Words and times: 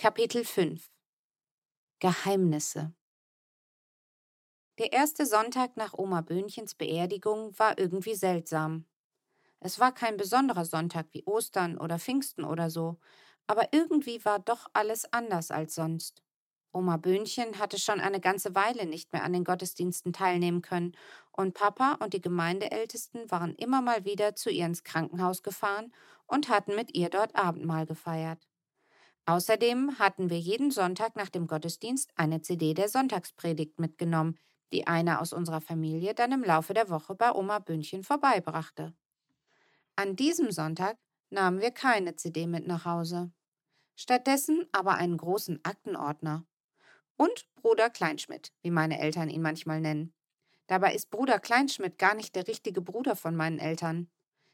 Kapitel 0.00 0.44
5 0.44 0.92
Geheimnisse 1.98 2.94
Der 4.78 4.92
erste 4.92 5.26
Sonntag 5.26 5.76
nach 5.76 5.92
Oma 5.92 6.20
Böhnchens 6.20 6.76
Beerdigung 6.76 7.58
war 7.58 7.76
irgendwie 7.78 8.14
seltsam. 8.14 8.84
Es 9.58 9.80
war 9.80 9.90
kein 9.90 10.16
besonderer 10.16 10.64
Sonntag 10.64 11.08
wie 11.10 11.24
Ostern 11.24 11.76
oder 11.76 11.98
Pfingsten 11.98 12.44
oder 12.44 12.70
so, 12.70 13.00
aber 13.48 13.72
irgendwie 13.72 14.24
war 14.24 14.38
doch 14.38 14.68
alles 14.72 15.12
anders 15.12 15.50
als 15.50 15.74
sonst. 15.74 16.22
Oma 16.70 16.96
Böhnchen 16.96 17.58
hatte 17.58 17.80
schon 17.80 17.98
eine 17.98 18.20
ganze 18.20 18.54
Weile 18.54 18.86
nicht 18.86 19.12
mehr 19.12 19.24
an 19.24 19.32
den 19.32 19.42
Gottesdiensten 19.42 20.12
teilnehmen 20.12 20.62
können, 20.62 20.92
und 21.32 21.54
Papa 21.54 21.94
und 21.94 22.14
die 22.14 22.20
Gemeindeältesten 22.20 23.32
waren 23.32 23.56
immer 23.56 23.82
mal 23.82 24.04
wieder 24.04 24.36
zu 24.36 24.48
ihr 24.48 24.66
ins 24.66 24.84
Krankenhaus 24.84 25.42
gefahren 25.42 25.92
und 26.28 26.50
hatten 26.50 26.76
mit 26.76 26.94
ihr 26.94 27.10
dort 27.10 27.34
Abendmahl 27.34 27.84
gefeiert. 27.84 28.46
Außerdem 29.28 29.98
hatten 29.98 30.30
wir 30.30 30.38
jeden 30.38 30.70
Sonntag 30.70 31.14
nach 31.14 31.28
dem 31.28 31.46
Gottesdienst 31.46 32.10
eine 32.16 32.40
CD 32.40 32.72
der 32.72 32.88
Sonntagspredigt 32.88 33.78
mitgenommen, 33.78 34.38
die 34.72 34.86
einer 34.86 35.20
aus 35.20 35.34
unserer 35.34 35.60
Familie 35.60 36.14
dann 36.14 36.32
im 36.32 36.42
Laufe 36.42 36.72
der 36.72 36.88
Woche 36.88 37.14
bei 37.14 37.30
Oma 37.34 37.58
Böhnchen 37.58 38.04
vorbeibrachte. 38.04 38.94
An 39.96 40.16
diesem 40.16 40.50
Sonntag 40.50 40.96
nahmen 41.28 41.60
wir 41.60 41.72
keine 41.72 42.16
CD 42.16 42.46
mit 42.46 42.66
nach 42.66 42.86
Hause. 42.86 43.30
Stattdessen 43.96 44.66
aber 44.72 44.94
einen 44.94 45.18
großen 45.18 45.62
Aktenordner. 45.62 46.46
Und 47.18 47.46
Bruder 47.56 47.90
Kleinschmidt, 47.90 48.54
wie 48.62 48.70
meine 48.70 48.98
Eltern 48.98 49.28
ihn 49.28 49.42
manchmal 49.42 49.82
nennen. 49.82 50.14
Dabei 50.68 50.94
ist 50.94 51.10
Bruder 51.10 51.38
Kleinschmidt 51.38 51.98
gar 51.98 52.14
nicht 52.14 52.34
der 52.34 52.48
richtige 52.48 52.80
Bruder 52.80 53.14
von 53.14 53.36
meinen 53.36 53.58
Eltern. 53.58 54.08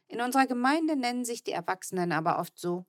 In 0.09 0.21
unserer 0.21 0.49
Gemeinde 0.49 0.97
nennen 0.97 1.25
sich 1.25 1.45
die 1.45 1.53
Erwachsenen 1.53 2.11
aber 2.11 2.41
oft 2.41 2.59
so 2.59 2.87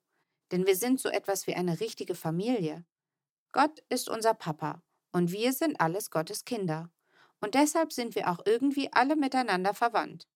denn 0.52 0.66
wir 0.66 0.76
sind 0.76 1.00
so 1.00 1.10
etwas 1.10 1.48
wie 1.48 1.56
eine 1.56 1.80
richtige 1.80 2.16
Familie. 2.16 2.86
Gott 3.52 3.80
ist 3.90 4.10
unser 4.10 4.34
Papa 4.34 4.82
und 5.12 5.32
wir 5.32 5.54
sind 5.54 5.80
alles 5.80 6.12
Gottes 6.12 6.46
Kinder. 6.46 6.92
Und 7.42 7.56
deshalb 7.56 7.94
sind 7.94 8.16
wir 8.16 8.30
auch 8.30 8.40
irgendwie 8.46 8.92
alle 8.92 9.16
miteinander 9.16 9.74
verwandt. 9.74 10.28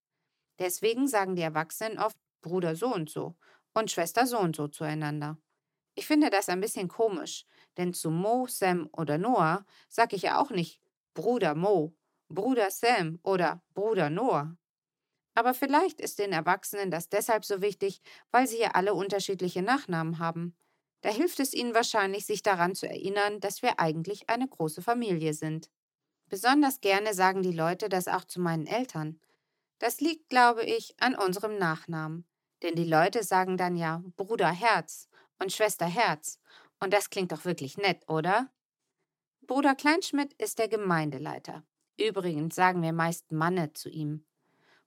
Deswegen 0.60 1.08
sagen 1.08 1.36
die 1.36 1.42
Erwachsenen 1.42 2.00
oft 2.00 2.18
Bruder 2.42 2.76
so 2.76 2.94
und 2.94 3.10
so 3.10 3.36
und 3.74 3.92
Schwester 3.92 4.26
so 4.26 4.40
und 4.40 4.56
so 4.56 4.68
zueinander. 4.68 5.38
Ich 5.96 6.08
finde 6.08 6.30
das 6.30 6.50
ein 6.50 6.62
bisschen 6.62 6.88
komisch, 6.88 7.46
denn 7.78 7.94
zu 7.94 8.10
Mo, 8.12 8.48
Sam 8.48 8.90
oder 8.94 9.18
Noah 9.18 9.66
sage 9.90 10.16
ich 10.16 10.24
ja 10.24 10.40
auch 10.40 10.52
nicht 10.52 10.82
Bruder 11.14 11.56
Mo, 11.56 11.96
Bruder 12.30 12.72
Sam 12.72 13.20
oder 13.24 13.64
Bruder 13.74 14.10
Noah. 14.10 14.56
Aber 15.40 15.54
vielleicht 15.54 16.02
ist 16.02 16.20
den 16.20 16.34
Erwachsenen 16.34 16.92
das 16.92 17.08
deshalb 17.08 17.46
so 17.46 17.62
wichtig, 17.62 18.02
weil 18.30 18.46
sie 18.46 18.60
ja 18.60 18.72
alle 18.72 18.94
unterschiedliche 18.94 19.62
Nachnamen 19.62 20.20
haben. 20.20 20.54
Da 21.00 21.08
hilft 21.08 21.40
es 21.40 21.54
ihnen 21.54 21.74
wahrscheinlich, 21.74 22.26
sich 22.26 22.44
daran 22.44 22.76
zu 22.76 22.90
erinnern, 22.90 23.40
dass 23.40 23.62
wir 23.62 23.80
eigentlich 23.80 24.30
eine 24.30 24.50
große 24.50 24.82
Familie 24.82 25.34
sind. 25.34 25.72
Besonders 26.28 26.82
gerne 26.82 27.14
sagen 27.14 27.42
die 27.42 27.54
Leute 27.54 27.88
das 27.88 28.10
auch 28.10 28.26
zu 28.26 28.42
meinen 28.42 28.68
Eltern. 28.68 29.22
Das 29.78 30.02
liegt, 30.02 30.28
glaube 30.28 30.66
ich, 30.66 30.94
an 31.00 31.16
unserem 31.16 31.58
Nachnamen. 31.58 32.28
Denn 32.62 32.76
die 32.76 32.84
Leute 32.84 33.24
sagen 33.24 33.56
dann 33.56 33.78
ja 33.78 34.04
Bruder 34.18 34.52
Herz 34.52 35.08
und 35.42 35.54
Schwester 35.54 35.86
Herz. 35.86 36.38
Und 36.82 36.94
das 36.94 37.10
klingt 37.10 37.32
doch 37.32 37.46
wirklich 37.46 37.78
nett, 37.78 38.04
oder? 38.10 38.52
Bruder 39.48 39.74
Kleinschmidt 39.74 40.34
ist 40.34 40.60
der 40.60 40.68
Gemeindeleiter. 40.68 41.64
Übrigens 41.98 42.56
sagen 42.56 42.82
wir 42.82 42.92
meist 42.92 43.32
Manne 43.32 43.72
zu 43.72 43.88
ihm. 43.88 44.26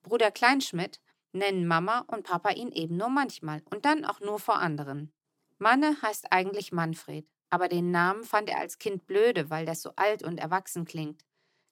Bruder 0.03 0.31
Kleinschmidt 0.31 1.01
nennen 1.33 1.67
Mama 1.67 2.05
und 2.09 2.25
Papa 2.25 2.51
ihn 2.51 2.73
eben 2.73 2.97
nur 2.97 3.09
manchmal 3.09 3.63
und 3.71 3.85
dann 3.85 4.05
auch 4.05 4.21
nur 4.21 4.39
vor 4.39 4.59
anderen. 4.59 5.13
Manne 5.59 5.97
heißt 6.03 6.33
eigentlich 6.33 6.73
Manfred, 6.73 7.27
aber 7.49 7.69
den 7.69 7.91
Namen 7.91 8.25
fand 8.25 8.49
er 8.49 8.59
als 8.59 8.79
Kind 8.79 9.07
blöde, 9.07 9.51
weil 9.51 9.65
das 9.65 9.83
so 9.83 9.93
alt 9.97 10.23
und 10.23 10.39
erwachsen 10.39 10.85
klingt. 10.85 11.25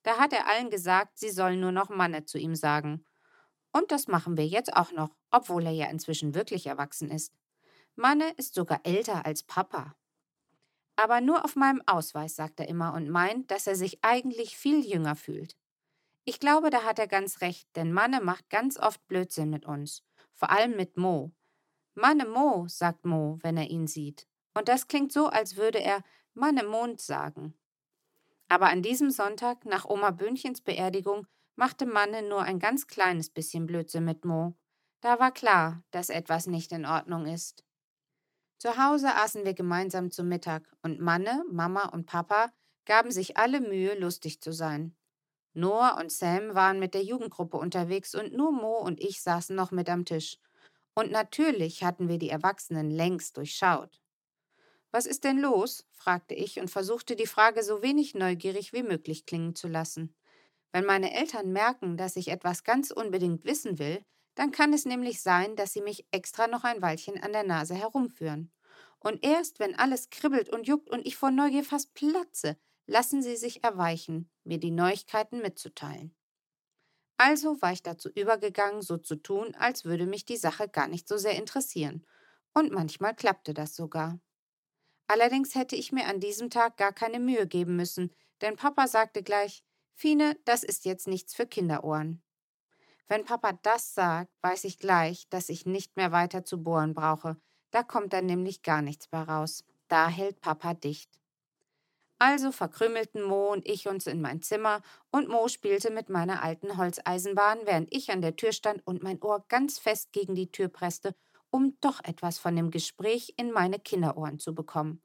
Da 0.03 0.19
hat 0.19 0.33
er 0.33 0.49
allen 0.49 0.71
gesagt, 0.71 1.19
sie 1.19 1.31
sollen 1.31 1.61
nur 1.61 1.73
noch 1.73 1.89
Manne 1.91 2.25
zu 2.25 2.39
ihm 2.39 2.55
sagen. 2.55 3.05
Und 3.73 3.93
das 3.93 4.09
machen 4.09 4.37
wir 4.37 4.47
jetzt 4.47 4.75
auch 4.75 4.93
noch, 4.93 5.15
obwohl 5.31 5.67
er 5.67 5.73
ja 5.73 5.87
inzwischen 5.91 6.35
wirklich 6.35 6.67
erwachsen 6.67 7.11
ist. 7.11 7.35
Manne 7.97 8.31
ist 8.37 8.55
sogar 8.55 8.81
älter 8.85 9.27
als 9.27 9.43
Papa. 9.43 9.95
Aber 10.97 11.21
nur 11.21 11.45
auf 11.45 11.57
meinem 11.57 11.83
Ausweis, 11.87 12.37
sagt 12.37 12.61
er 12.61 12.69
immer 12.69 12.95
und 12.95 13.11
meint, 13.11 13.51
dass 13.51 13.67
er 13.67 13.75
sich 13.75 13.99
eigentlich 14.03 14.57
viel 14.57 14.87
jünger 14.87 15.17
fühlt. 15.17 15.57
Ich 16.31 16.39
glaube, 16.39 16.71
da 16.71 16.85
hat 16.85 17.01
er 17.01 17.09
ganz 17.09 17.41
recht, 17.41 17.67
denn 17.75 17.93
Manne 17.93 18.21
macht 18.21 18.51
ganz 18.51 18.79
oft 18.79 19.05
Blödsinn 19.09 19.51
mit 19.51 19.67
uns, 19.67 20.05
vor 20.33 20.51
allem 20.51 20.77
mit 20.77 20.97
Mo. 20.97 21.33
Manne 21.95 22.25
Mo, 22.25 22.69
sagt 22.69 23.05
Mo, 23.05 23.41
wenn 23.43 23.57
er 23.57 23.69
ihn 23.69 23.89
sieht. 23.89 24.29
Und 24.55 24.69
das 24.69 24.87
klingt 24.87 25.11
so, 25.11 25.27
als 25.27 25.57
würde 25.57 25.81
er 25.81 26.05
Manne 26.35 26.63
Mond 26.63 27.01
sagen. 27.01 27.59
Aber 28.47 28.69
an 28.69 28.81
diesem 28.81 29.11
Sonntag, 29.11 29.65
nach 29.65 29.87
Oma 29.87 30.13
Böhnchens 30.13 30.61
Beerdigung, 30.61 31.27
machte 31.57 31.85
Manne 31.85 32.23
nur 32.23 32.43
ein 32.43 32.61
ganz 32.61 32.87
kleines 32.87 33.31
bisschen 33.31 33.67
Blödsinn 33.67 34.05
mit 34.05 34.25
Mo. 34.25 34.55
Da 35.01 35.19
war 35.19 35.33
klar, 35.33 35.83
dass 35.91 36.11
etwas 36.11 36.47
nicht 36.47 36.71
in 36.71 36.87
Ordnung 36.87 37.27
ist. 37.27 37.65
Zu 38.59 38.77
Hause 38.77 39.17
aßen 39.17 39.45
wir 39.45 39.55
gemeinsam 39.55 40.13
zu 40.13 40.23
Mittag 40.23 40.73
und 40.83 41.01
Manne, 41.01 41.45
Mama 41.51 41.87
und 41.87 42.07
Papa 42.07 42.53
gaben 42.85 43.11
sich 43.11 43.37
alle 43.37 43.61
Mühe, 43.61 43.99
lustig 43.99 44.41
zu 44.41 44.53
sein. 44.53 44.95
Noah 45.53 45.97
und 45.99 46.13
Sam 46.13 46.55
waren 46.55 46.79
mit 46.79 46.95
der 46.95 47.03
Jugendgruppe 47.03 47.57
unterwegs 47.57 48.15
und 48.15 48.33
nur 48.33 48.53
Mo 48.53 48.79
und 48.79 49.01
ich 49.01 49.23
saßen 49.23 49.55
noch 49.55 49.71
mit 49.71 49.89
am 49.89 50.05
Tisch. 50.05 50.39
Und 50.95 51.11
natürlich 51.11 51.83
hatten 51.83 52.09
wir 52.09 52.19
die 52.19 52.31
Erwachsenen 52.31 52.91
längst 52.91 53.37
durchschaut. 53.37 54.01
Was 54.93 55.07
ist 55.07 55.25
denn 55.25 55.39
los? 55.39 55.87
fragte 55.93 56.35
ich 56.35 56.59
und 56.59 56.71
versuchte 56.71 57.17
die 57.17 57.27
Frage 57.27 57.63
so 57.63 57.83
wenig 57.83 58.15
neugierig 58.15 58.73
wie 58.73 58.83
möglich 58.83 59.27
klingen 59.27 59.55
zu 59.55 59.69
lassen. 59.69 60.15
Wenn 60.73 60.85
meine 60.85 61.15
Eltern 61.15 61.53
merken, 61.53 61.97
dass 61.97 62.17
ich 62.17 62.29
etwas 62.29 62.65
ganz 62.65 62.91
unbedingt 62.91 63.45
wissen 63.45 63.79
will, 63.79 64.05
dann 64.35 64.53
kann 64.53 64.73
es 64.73 64.85
nämlich 64.85 65.21
sein, 65.21 65.57
dass 65.57 65.73
sie 65.73 65.83
mich 65.83 66.07
extra 66.13 66.47
noch 66.47 66.65
ein 66.65 66.83
Weilchen 66.83 67.23
an 67.23 67.33
der 67.33 67.45
Nase 67.45 67.75
herumführen. 67.75 68.53
Und 69.01 69.25
erst 69.25 69.59
wenn 69.59 69.75
alles 69.75 70.11
kribbelt 70.11 70.49
und 70.49 70.67
juckt 70.67 70.91
und 70.91 71.07
ich 71.07 71.17
vor 71.17 71.31
Neugier 71.31 71.65
fast 71.65 71.95
platze, 71.95 72.57
lassen 72.91 73.23
sie 73.23 73.37
sich 73.37 73.63
erweichen, 73.63 74.29
mir 74.43 74.59
die 74.59 74.73
Neuigkeiten 74.73 75.41
mitzuteilen. 75.41 76.13
Also 77.17 77.63
war 77.63 77.73
ich 77.73 77.85
dazu 77.85 78.09
übergegangen, 78.09 78.83
so 78.83 78.97
zu 78.99 79.15
tun, 79.15 79.55
als 79.55 79.85
würde 79.85 80.07
mich 80.07 80.25
die 80.25 80.37
Sache 80.37 80.69
gar 80.69 80.89
nicht 80.89 81.07
so 81.07 81.17
sehr 81.17 81.37
interessieren. 81.37 82.05
Und 82.53 82.73
manchmal 82.73 83.15
klappte 83.15 83.55
das 83.55 83.77
sogar. 83.77 84.19
Allerdings 85.07 85.55
hätte 85.55 85.77
ich 85.77 85.93
mir 85.93 86.07
an 86.07 86.19
diesem 86.19 86.51
Tag 86.51 86.77
gar 86.77 86.93
keine 86.93 87.21
Mühe 87.21 87.47
geben 87.47 87.77
müssen, 87.77 88.13
denn 88.41 88.57
Papa 88.57 88.89
sagte 88.89 89.23
gleich, 89.23 89.63
Fine, 89.95 90.37
das 90.45 90.65
ist 90.65 90.85
jetzt 90.85 91.07
nichts 91.07 91.35
für 91.35 91.47
Kinderohren. 91.47 92.23
Wenn 93.07 93.25
Papa 93.25 93.53
das 93.53 93.95
sagt, 93.95 94.33
weiß 94.43 94.65
ich 94.65 94.79
gleich, 94.79 95.29
dass 95.29 95.49
ich 95.49 95.65
nicht 95.65 95.97
mehr 95.97 96.11
weiter 96.11 96.45
zu 96.45 96.61
bohren 96.63 96.95
brauche. 96.95 97.37
Da 97.71 97.85
kommt 97.85 98.13
dann 98.15 98.27
nämlich 98.27 98.63
gar 98.63 98.83
nichts 98.83 99.13
mehr 99.13 99.29
raus. 99.29 99.65
Da 99.87 100.09
hält 100.09 100.41
Papa 100.41 100.75
dicht. 100.75 101.20
Also 102.23 102.53
verkrümelten 102.53 103.23
Mo 103.23 103.51
und 103.51 103.67
ich 103.67 103.89
uns 103.89 104.07
in 104.07 104.21
mein 104.21 104.43
Zimmer 104.43 104.83
und 105.11 105.29
Mo 105.29 105.49
spielte 105.49 105.91
mit 105.91 106.11
meiner 106.11 106.43
alten 106.43 106.77
Holzeisenbahn, 106.77 107.61
während 107.65 107.89
ich 107.95 108.11
an 108.11 108.21
der 108.21 108.37
Tür 108.37 108.53
stand 108.53 108.87
und 108.87 109.03
mein 109.03 109.23
Ohr 109.23 109.47
ganz 109.49 109.79
fest 109.79 110.13
gegen 110.13 110.35
die 110.35 110.53
Tür 110.53 110.69
presste, 110.69 111.15
um 111.49 111.79
doch 111.81 112.05
etwas 112.05 112.39
von 112.39 112.55
dem 112.55 112.71
Gespräch 112.71 113.33
in 113.39 113.53
meine 113.53 113.79
Kinderohren 113.79 114.39
zu 114.39 114.55
bekommen. 114.55 115.03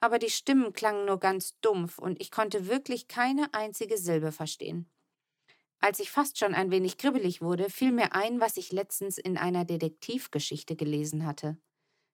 Aber 0.00 0.18
die 0.18 0.30
Stimmen 0.30 0.72
klangen 0.72 1.06
nur 1.06 1.20
ganz 1.20 1.60
dumpf 1.60 1.98
und 1.98 2.20
ich 2.20 2.32
konnte 2.32 2.66
wirklich 2.66 3.06
keine 3.06 3.54
einzige 3.54 3.96
Silbe 3.96 4.32
verstehen. 4.32 4.90
Als 5.78 6.00
ich 6.00 6.10
fast 6.10 6.40
schon 6.40 6.56
ein 6.56 6.72
wenig 6.72 6.98
kribbelig 6.98 7.40
wurde, 7.40 7.70
fiel 7.70 7.92
mir 7.92 8.16
ein, 8.16 8.40
was 8.40 8.56
ich 8.56 8.72
letztens 8.72 9.16
in 9.16 9.38
einer 9.38 9.64
Detektivgeschichte 9.64 10.74
gelesen 10.74 11.24
hatte. 11.24 11.56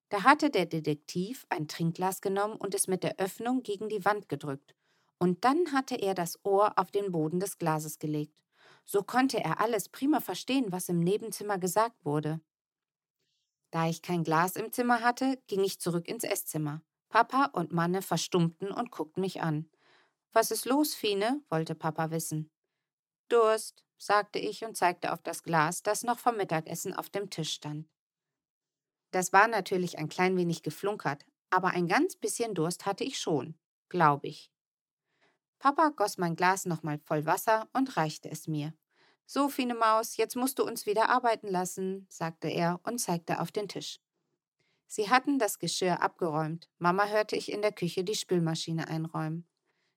Da 0.09 0.25
hatte 0.25 0.51
der 0.51 0.67
Detektiv 0.67 1.47
ein 1.51 1.69
Trinkglas 1.69 2.21
genommen 2.21 2.57
und 2.57 2.75
es 2.75 2.89
mit 2.89 3.03
der 3.03 3.19
Öffnung 3.19 3.63
gegen 3.63 3.89
die 3.89 4.05
Wand 4.05 4.29
gedrückt. 4.29 4.75
Und 5.19 5.45
dann 5.45 5.73
hatte 5.73 5.97
er 5.97 6.15
das 6.15 6.39
Ohr 6.45 6.79
auf 6.79 6.91
den 6.91 7.13
Boden 7.13 7.41
des 7.41 7.59
Glases 7.59 7.99
gelegt. 7.99 8.43
So 8.85 9.03
konnte 9.03 9.39
er 9.39 9.61
alles 9.61 9.89
prima 9.89 10.21
verstehen, 10.21 10.73
was 10.73 10.89
im 10.89 11.01
Nebenzimmer 11.01 11.59
gesagt 11.59 12.05
wurde. 12.05 12.41
Da 13.71 13.87
ich 13.89 14.01
kein 14.01 14.25
Glas 14.25 14.57
im 14.57 14.73
Zimmer 14.73 15.03
hatte, 15.03 15.43
ging 15.47 15.63
ich 15.63 15.79
zurück 15.79 16.09
ins 16.09 16.25
Esszimmer. 16.25 16.81
Papa 17.11 17.47
und 17.53 17.73
Manne 17.73 18.01
verstummten 18.01 18.71
und 18.71 18.91
guckten 18.91 19.21
mich 19.21 19.43
an. 19.43 19.71
Was 20.33 20.51
ist 20.51 20.65
los, 20.65 20.95
Fine? 20.95 21.43
wollte 21.51 21.75
Papa 21.75 22.11
wissen. 22.11 22.51
Durst, 23.29 23.85
sagte 23.99 24.39
ich 24.39 24.65
und 24.65 24.77
zeigte 24.77 25.13
auf 25.13 25.23
das 25.23 25.43
Glas, 25.43 25.83
das 25.83 26.03
noch 26.03 26.19
vom 26.19 26.37
Mittagessen 26.37 26.95
auf 26.95 27.11
dem 27.11 27.29
Tisch 27.29 27.53
stand. 27.53 27.89
Das 29.11 29.33
war 29.33 29.49
natürlich 29.49 29.99
ein 29.99 30.09
klein 30.09 30.37
wenig 30.37 30.63
geflunkert, 30.63 31.25
aber 31.51 31.69
ein 31.69 31.89
ganz 31.89 32.17
bisschen 32.17 32.55
Durst 32.55 32.87
hatte 32.87 33.05
ich 33.05 33.19
schon, 33.19 33.55
glaube 33.89 34.29
ich. 34.29 34.51
Papa 35.59 35.89
goss 35.89 36.19
mein 36.19 36.37
Glas 36.37 36.67
nochmal 36.67 36.99
voll 36.99 37.27
Wasser 37.27 37.69
und 37.73 37.97
reichte 37.97 38.31
es 38.31 38.47
mir. 38.47 38.75
So, 39.27 39.49
Fine 39.49 39.75
Maus, 39.75 40.17
jetzt 40.17 40.37
musst 40.37 40.59
du 40.59 40.65
uns 40.65 40.87
wieder 40.87 41.11
arbeiten 41.11 41.49
lassen, 41.49 42.07
sagte 42.09 42.49
er 42.49 42.81
und 42.85 42.99
zeigte 42.99 43.41
auf 43.41 43.51
den 43.51 43.69
Tisch. 43.69 44.01
Sie 44.87 45.11
hatten 45.11 45.39
das 45.39 45.59
Geschirr 45.59 46.01
abgeräumt. 46.01 46.71
Mama 46.79 47.07
hörte 47.07 47.37
ich 47.37 47.53
in 47.53 47.61
der 47.61 47.73
Küche 47.73 48.05
die 48.05 48.15
Spülmaschine 48.15 48.89
einräumen. 48.89 49.47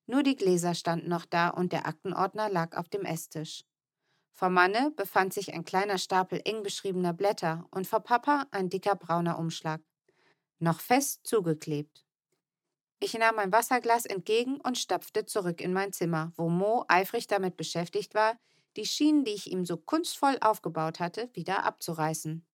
Nur 0.05 0.23
die 0.23 0.35
Gläser 0.35 0.75
standen 0.75 1.07
noch 1.07 1.25
da 1.25 1.49
und 1.49 1.71
der 1.71 1.85
Aktenordner 1.85 2.49
lag 2.49 2.75
auf 2.75 2.89
dem 2.89 3.05
Esstisch. 3.05 3.63
Vor 4.31 4.49
Manne 4.49 4.91
befand 4.91 5.33
sich 5.33 5.53
ein 5.53 5.65
kleiner 5.65 5.97
Stapel 5.97 6.41
eng 6.45 6.63
beschriebener 6.63 7.13
Blätter 7.13 7.67
und 7.71 7.87
vor 7.87 7.99
Papa 7.99 8.47
ein 8.51 8.69
dicker 8.69 8.95
brauner 8.95 9.37
Umschlag. 9.37 9.81
Noch 10.59 10.79
fest 10.79 11.27
zugeklebt. 11.27 12.05
Ich 12.99 13.13
nahm 13.15 13.35
mein 13.35 13.51
Wasserglas 13.51 14.05
entgegen 14.05 14.61
und 14.61 14.77
stapfte 14.77 15.25
zurück 15.25 15.59
in 15.59 15.73
mein 15.73 15.91
Zimmer, 15.91 16.31
wo 16.35 16.49
Mo 16.49 16.85
eifrig 16.87 17.27
damit 17.27 17.57
beschäftigt 17.57 18.13
war, 18.13 18.37
die 18.77 18.85
Schienen, 18.85 19.25
die 19.25 19.31
ich 19.31 19.51
ihm 19.51 19.65
so 19.65 19.75
kunstvoll 19.75 20.37
aufgebaut 20.39 20.99
hatte, 20.99 21.29
wieder 21.33 21.65
abzureißen. 21.65 22.45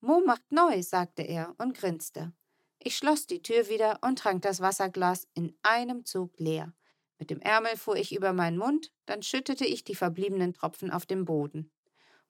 Mo 0.00 0.22
macht 0.24 0.52
neu, 0.52 0.82
sagte 0.82 1.22
er 1.22 1.54
und 1.58 1.76
grinste. 1.76 2.32
Ich 2.78 2.96
schloss 2.96 3.26
die 3.26 3.42
Tür 3.42 3.68
wieder 3.68 3.98
und 4.02 4.20
trank 4.20 4.42
das 4.42 4.60
Wasserglas 4.60 5.26
in 5.34 5.58
einem 5.62 6.04
Zug 6.04 6.38
leer. 6.38 6.72
Mit 7.18 7.30
dem 7.30 7.40
Ärmel 7.40 7.76
fuhr 7.76 7.96
ich 7.96 8.14
über 8.14 8.32
meinen 8.32 8.58
Mund, 8.58 8.92
dann 9.06 9.22
schüttete 9.22 9.66
ich 9.66 9.84
die 9.84 9.94
verbliebenen 9.94 10.54
Tropfen 10.54 10.90
auf 10.90 11.04
den 11.04 11.24
Boden. 11.24 11.70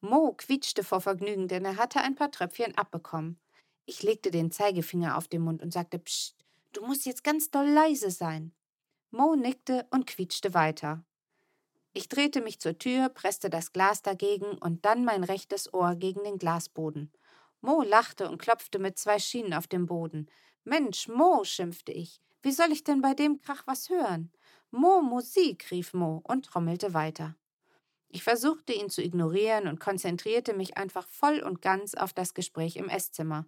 Mo 0.00 0.32
quietschte 0.32 0.85
vor 0.85 1.00
Vergnügen, 1.00 1.49
denn 1.49 1.64
er 1.64 1.76
hatte 1.76 2.00
ein 2.00 2.14
paar 2.14 2.31
Tröpfchen 2.31 2.76
abbekommen. 2.76 3.38
Ich 3.85 4.02
legte 4.02 4.31
den 4.31 4.50
Zeigefinger 4.50 5.17
auf 5.17 5.29
den 5.29 5.43
Mund 5.43 5.62
und 5.62 5.73
sagte, 5.73 5.99
Psst, 5.99 6.37
du 6.73 6.85
musst 6.87 7.05
jetzt 7.05 7.25
ganz 7.25 7.50
doll 7.50 7.69
leise 7.69 8.11
sein. 8.11 8.52
Mo 9.11 9.35
nickte 9.35 9.87
und 9.90 10.06
quietschte 10.06 10.55
weiter. 10.55 11.05
Ich 11.94 12.08
drehte 12.08 12.40
mich 12.40 12.61
zur 12.61 12.79
Tür, 12.79 13.08
presste 13.08 13.50
das 13.50 13.73
Glas 13.73 14.02
dagegen 14.02 14.56
und 14.58 14.85
dann 14.85 15.05
mein 15.05 15.25
rechtes 15.25 15.73
Ohr 15.73 15.96
gegen 15.96 16.23
den 16.23 16.38
Glasboden. 16.38 17.11
Mo 17.61 17.82
lachte 17.82 18.31
und 18.31 18.40
klopfte 18.40 18.79
mit 18.79 18.99
zwei 18.99 19.19
Schienen 19.19 19.55
auf 19.55 19.67
dem 19.67 19.87
Boden. 19.87 20.29
Mensch, 20.64 21.08
Mo, 21.08 21.43
schimpfte 21.44 21.93
ich, 21.93 22.20
wie 22.43 22.52
soll 22.52 22.70
ich 22.70 22.85
denn 22.85 23.00
bei 23.00 23.14
dem 23.14 23.40
Krach 23.40 23.67
was 23.67 23.88
hören? 23.88 24.31
Mo, 24.70 25.00
Musik, 25.00 25.70
rief 25.70 25.94
Mo 25.94 26.20
und 26.25 26.44
trommelte 26.44 26.93
weiter. 26.93 27.37
Ich 28.11 28.23
versuchte 28.23 28.73
ihn 28.73 28.91
zu 28.91 29.03
ignorieren 29.03 29.67
und 29.67 29.81
konzentrierte 29.81 30.55
mich 30.55 30.76
einfach 30.76 31.06
voll 31.09 31.41
und 31.41 31.62
ganz 31.62 31.94
auf 31.94 32.12
das 32.12 32.35
Gespräch 32.35 32.76
im 32.76 32.88
Esszimmer. 32.88 33.47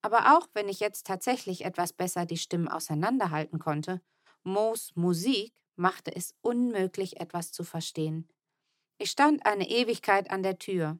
Aber 0.00 0.36
auch 0.36 0.48
wenn 0.54 0.68
ich 0.68 0.80
jetzt 0.80 1.06
tatsächlich 1.06 1.64
etwas 1.64 1.92
besser 1.92 2.24
die 2.26 2.38
Stimmen 2.38 2.68
auseinanderhalten 2.68 3.58
konnte, 3.58 4.00
Moos 4.42 4.92
Musik 4.94 5.54
machte 5.76 6.14
es 6.14 6.34
unmöglich, 6.40 7.20
etwas 7.20 7.52
zu 7.52 7.64
verstehen. 7.64 8.28
Ich 8.98 9.10
stand 9.10 9.44
eine 9.44 9.68
Ewigkeit 9.68 10.30
an 10.30 10.42
der 10.42 10.58
Tür. 10.58 10.98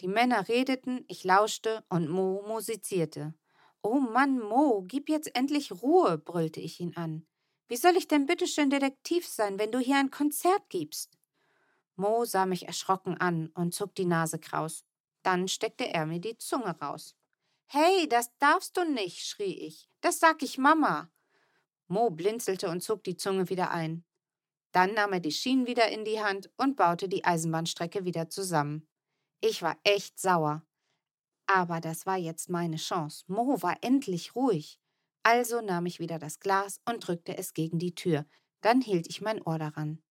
Die 0.00 0.08
Männer 0.08 0.48
redeten, 0.48 1.04
ich 1.08 1.24
lauschte 1.24 1.84
und 1.88 2.08
Mo 2.08 2.44
musizierte. 2.46 3.34
Oh 3.82 3.98
Mann, 3.98 4.38
Mo, 4.38 4.84
gib 4.86 5.08
jetzt 5.08 5.34
endlich 5.34 5.72
Ruhe, 5.82 6.18
brüllte 6.18 6.60
ich 6.60 6.78
ihn 6.80 6.96
an. 6.96 7.26
Wie 7.68 7.76
soll 7.76 7.96
ich 7.96 8.08
denn 8.08 8.26
bitteschön 8.26 8.70
Detektiv 8.70 9.26
sein, 9.26 9.58
wenn 9.58 9.70
du 9.70 9.78
hier 9.78 9.96
ein 9.96 10.10
Konzert 10.10 10.68
gibst? 10.70 11.18
Mo 11.96 12.24
sah 12.24 12.46
mich 12.46 12.66
erschrocken 12.66 13.16
an 13.18 13.48
und 13.54 13.74
zog 13.74 13.94
die 13.94 14.06
Nase 14.06 14.38
kraus. 14.38 14.84
Dann 15.22 15.48
steckte 15.48 15.86
er 15.92 16.06
mir 16.06 16.20
die 16.20 16.38
Zunge 16.38 16.78
raus. 16.80 17.14
Hey, 17.66 18.08
das 18.08 18.34
darfst 18.38 18.76
du 18.76 18.84
nicht, 18.84 19.26
schrie 19.26 19.66
ich. 19.66 19.90
Das 20.00 20.18
sag 20.18 20.42
ich 20.42 20.56
Mama. 20.56 21.10
Mo 21.86 22.08
blinzelte 22.08 22.70
und 22.70 22.82
zog 22.82 23.04
die 23.04 23.16
Zunge 23.16 23.50
wieder 23.50 23.70
ein. 23.70 24.04
Dann 24.72 24.94
nahm 24.94 25.12
er 25.12 25.20
die 25.20 25.32
Schienen 25.32 25.66
wieder 25.66 25.88
in 25.88 26.04
die 26.04 26.22
Hand 26.22 26.50
und 26.56 26.76
baute 26.76 27.08
die 27.08 27.24
Eisenbahnstrecke 27.24 28.04
wieder 28.04 28.30
zusammen. 28.30 28.88
Ich 29.40 29.62
war 29.62 29.76
echt 29.84 30.18
sauer. 30.18 30.62
Aber 31.46 31.80
das 31.80 32.06
war 32.06 32.16
jetzt 32.16 32.48
meine 32.48 32.76
Chance. 32.76 33.24
Mo 33.26 33.60
war 33.60 33.76
endlich 33.82 34.34
ruhig. 34.34 34.80
Also 35.30 35.60
nahm 35.60 35.84
ich 35.84 36.00
wieder 36.00 36.18
das 36.18 36.40
Glas 36.40 36.80
und 36.88 37.06
drückte 37.06 37.36
es 37.36 37.52
gegen 37.52 37.78
die 37.78 37.94
Tür. 37.94 38.24
Dann 38.62 38.80
hielt 38.80 39.10
ich 39.10 39.20
mein 39.20 39.42
Ohr 39.42 39.58
daran. 39.58 40.02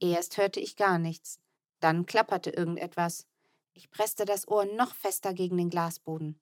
Erst 0.00 0.38
hörte 0.38 0.58
ich 0.58 0.76
gar 0.76 0.98
nichts. 0.98 1.38
Dann 1.80 2.06
klapperte 2.06 2.48
irgendetwas. 2.48 3.26
Ich 3.74 3.90
presste 3.90 4.24
das 4.24 4.48
Ohr 4.48 4.64
noch 4.64 4.94
fester 4.94 5.34
gegen 5.34 5.58
den 5.58 5.68
Glasboden. 5.68 6.40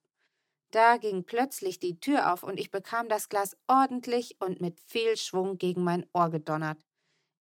Da 0.71 0.95
ging 0.95 1.25
plötzlich 1.25 1.81
die 1.81 1.99
Tür 1.99 2.31
auf 2.31 2.43
und 2.43 2.61
ich 2.61 2.71
bekam 2.71 3.09
das 3.09 3.27
Glas 3.27 3.57
ordentlich 3.67 4.39
und 4.39 4.61
mit 4.61 4.79
viel 4.79 5.17
Schwung 5.17 5.57
gegen 5.57 5.83
mein 5.83 6.05
Ohr 6.13 6.29
gedonnert. 6.29 6.81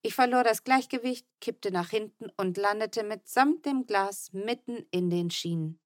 Ich 0.02 0.17
verlor 0.17 0.43
das 0.43 0.64
Gleichgewicht, 0.64 1.28
kippte 1.40 1.70
nach 1.70 1.90
hinten 1.90 2.28
und 2.37 2.56
landete 2.56 3.05
mitsamt 3.05 3.67
dem 3.67 3.87
Glas 3.87 4.32
mitten 4.32 4.85
in 4.90 5.11
den 5.11 5.31
Schienen. 5.31 5.81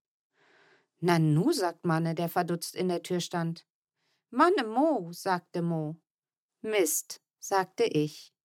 Nanu, 1.01 1.53
sagt 1.53 1.85
Manne, 1.85 2.15
der 2.15 2.31
verdutzt 2.31 2.75
in 2.75 2.89
der 2.89 3.03
Tür 3.03 3.21
stand. 3.21 3.67
Manne 4.31 4.65
Mo, 4.65 5.13
sagte 5.13 5.63
Mo. 5.63 5.97
Mist, 6.63 7.21
sagte 7.39 7.85
ich. 7.85 8.36